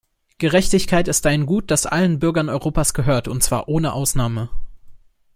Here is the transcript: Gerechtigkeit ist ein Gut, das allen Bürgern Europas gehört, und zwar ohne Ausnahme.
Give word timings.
Gerechtigkeit 0.39 1.07
ist 1.07 1.27
ein 1.27 1.45
Gut, 1.45 1.69
das 1.69 1.85
allen 1.85 2.17
Bürgern 2.17 2.49
Europas 2.49 2.95
gehört, 2.95 3.27
und 3.27 3.43
zwar 3.43 3.67
ohne 3.67 3.93
Ausnahme. 3.93 4.49